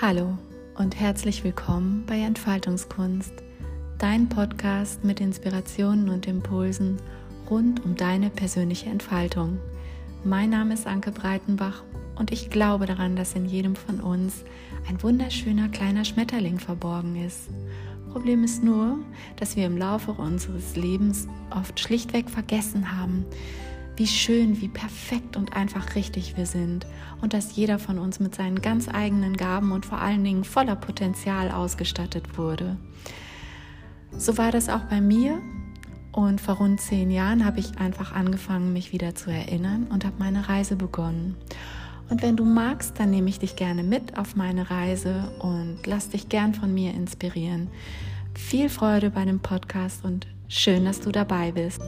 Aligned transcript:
Hallo 0.00 0.38
und 0.76 1.00
herzlich 1.00 1.42
willkommen 1.42 2.04
bei 2.06 2.20
Entfaltungskunst, 2.20 3.32
dein 3.98 4.28
Podcast 4.28 5.02
mit 5.02 5.18
Inspirationen 5.18 6.08
und 6.08 6.28
Impulsen 6.28 6.98
rund 7.50 7.84
um 7.84 7.96
deine 7.96 8.30
persönliche 8.30 8.88
Entfaltung. 8.90 9.58
Mein 10.22 10.50
Name 10.50 10.74
ist 10.74 10.86
Anke 10.86 11.10
Breitenbach 11.10 11.82
und 12.14 12.30
ich 12.30 12.48
glaube 12.48 12.86
daran, 12.86 13.16
dass 13.16 13.34
in 13.34 13.44
jedem 13.44 13.74
von 13.74 13.98
uns 13.98 14.44
ein 14.88 15.02
wunderschöner 15.02 15.68
kleiner 15.68 16.04
Schmetterling 16.04 16.60
verborgen 16.60 17.16
ist. 17.16 17.48
Problem 18.12 18.44
ist 18.44 18.62
nur, 18.62 19.00
dass 19.34 19.56
wir 19.56 19.66
im 19.66 19.76
Laufe 19.76 20.12
unseres 20.12 20.76
Lebens 20.76 21.26
oft 21.50 21.80
schlichtweg 21.80 22.30
vergessen 22.30 22.96
haben, 22.96 23.26
wie 23.98 24.06
schön, 24.06 24.60
wie 24.60 24.68
perfekt 24.68 25.36
und 25.36 25.54
einfach 25.54 25.94
richtig 25.94 26.36
wir 26.36 26.46
sind 26.46 26.86
und 27.20 27.34
dass 27.34 27.56
jeder 27.56 27.78
von 27.78 27.98
uns 27.98 28.20
mit 28.20 28.34
seinen 28.34 28.62
ganz 28.62 28.88
eigenen 28.88 29.36
Gaben 29.36 29.72
und 29.72 29.84
vor 29.84 29.98
allen 29.98 30.22
Dingen 30.22 30.44
voller 30.44 30.76
Potenzial 30.76 31.50
ausgestattet 31.50 32.38
wurde. 32.38 32.76
So 34.16 34.38
war 34.38 34.52
das 34.52 34.68
auch 34.68 34.84
bei 34.84 35.00
mir 35.00 35.40
und 36.12 36.40
vor 36.40 36.56
rund 36.56 36.80
zehn 36.80 37.10
Jahren 37.10 37.44
habe 37.44 37.60
ich 37.60 37.78
einfach 37.78 38.12
angefangen, 38.12 38.72
mich 38.72 38.92
wieder 38.92 39.14
zu 39.14 39.30
erinnern 39.30 39.86
und 39.90 40.04
habe 40.04 40.16
meine 40.18 40.48
Reise 40.48 40.76
begonnen. 40.76 41.36
Und 42.08 42.22
wenn 42.22 42.36
du 42.36 42.44
magst, 42.44 42.98
dann 42.98 43.10
nehme 43.10 43.28
ich 43.28 43.38
dich 43.38 43.54
gerne 43.56 43.82
mit 43.82 44.16
auf 44.16 44.34
meine 44.34 44.70
Reise 44.70 45.30
und 45.40 45.78
lass 45.86 46.08
dich 46.08 46.28
gern 46.28 46.54
von 46.54 46.72
mir 46.72 46.94
inspirieren. 46.94 47.68
Viel 48.34 48.68
Freude 48.68 49.10
bei 49.10 49.24
dem 49.24 49.40
Podcast 49.40 50.04
und 50.04 50.26
schön, 50.48 50.84
dass 50.84 51.00
du 51.00 51.12
dabei 51.12 51.52
bist. 51.52 51.82